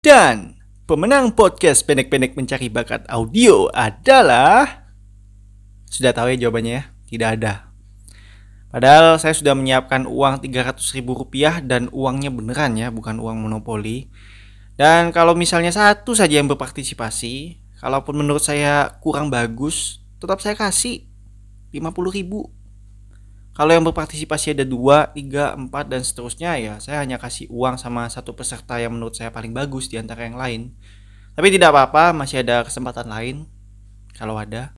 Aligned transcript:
Dan 0.00 0.56
pemenang 0.88 1.36
podcast 1.36 1.84
pendek-pendek 1.84 2.32
mencari 2.32 2.72
bakat 2.72 3.04
audio 3.12 3.68
adalah 3.68 4.88
Sudah 5.92 6.16
tahu 6.16 6.32
ya 6.32 6.48
jawabannya 6.48 6.72
ya? 6.72 6.84
Tidak 7.04 7.28
ada. 7.36 7.68
Padahal 8.72 9.20
saya 9.20 9.36
sudah 9.36 9.52
menyiapkan 9.52 10.08
uang 10.08 10.40
300 10.40 10.80
ribu 10.96 11.12
rupiah 11.12 11.60
dan 11.60 11.92
uangnya 11.92 12.32
beneran 12.32 12.80
ya, 12.80 12.88
bukan 12.88 13.20
uang 13.20 13.44
monopoli. 13.44 14.08
Dan 14.80 15.12
kalau 15.12 15.36
misalnya 15.36 15.68
satu 15.68 16.16
saja 16.16 16.40
yang 16.40 16.48
berpartisipasi, 16.48 17.60
kalaupun 17.84 18.24
menurut 18.24 18.40
saya 18.40 18.96
kurang 19.04 19.28
bagus, 19.28 20.00
tetap 20.16 20.40
saya 20.40 20.56
kasih 20.56 21.12
50 21.76 22.08
ribu. 22.08 22.48
Kalau 23.60 23.76
yang 23.76 23.84
berpartisipasi 23.84 24.56
ada 24.56 24.64
dua, 24.64 25.12
tiga, 25.12 25.52
empat 25.52 25.84
dan 25.84 26.00
seterusnya 26.00 26.56
ya 26.56 26.74
saya 26.80 27.04
hanya 27.04 27.20
kasih 27.20 27.44
uang 27.52 27.76
sama 27.76 28.08
satu 28.08 28.32
peserta 28.32 28.80
yang 28.80 28.96
menurut 28.96 29.12
saya 29.12 29.28
paling 29.28 29.52
bagus 29.52 29.84
di 29.84 30.00
antara 30.00 30.24
yang 30.24 30.40
lain. 30.40 30.72
Tapi 31.36 31.52
tidak 31.52 31.76
apa-apa, 31.76 32.16
masih 32.16 32.40
ada 32.40 32.64
kesempatan 32.64 33.12
lain 33.12 33.44
kalau 34.16 34.40
ada. 34.40 34.68